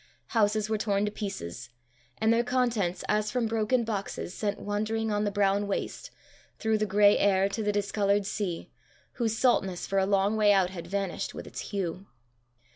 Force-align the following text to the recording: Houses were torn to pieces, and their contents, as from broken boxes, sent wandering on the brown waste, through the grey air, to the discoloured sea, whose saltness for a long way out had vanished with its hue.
Houses 0.29 0.67
were 0.67 0.79
torn 0.79 1.05
to 1.05 1.11
pieces, 1.11 1.69
and 2.17 2.33
their 2.33 2.43
contents, 2.43 3.03
as 3.07 3.29
from 3.29 3.45
broken 3.45 3.83
boxes, 3.83 4.33
sent 4.33 4.59
wandering 4.59 5.11
on 5.11 5.25
the 5.25 5.31
brown 5.31 5.67
waste, 5.67 6.09
through 6.57 6.79
the 6.79 6.87
grey 6.87 7.19
air, 7.19 7.47
to 7.49 7.61
the 7.61 7.71
discoloured 7.71 8.25
sea, 8.25 8.71
whose 9.21 9.37
saltness 9.37 9.85
for 9.85 9.99
a 9.99 10.07
long 10.07 10.35
way 10.35 10.51
out 10.53 10.71
had 10.71 10.87
vanished 10.87 11.35
with 11.35 11.45
its 11.45 11.59
hue. 11.69 12.07